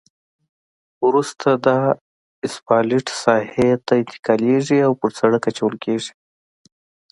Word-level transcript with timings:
وروسته 1.07 1.47
دا 1.65 1.79
اسفالټ 2.47 3.05
ساحې 3.23 3.69
ته 3.85 3.93
انتقالیږي 4.03 4.77
او 4.87 4.91
په 5.01 5.05
سرک 5.17 5.43
اچول 5.51 5.73
کیږي 5.83 6.11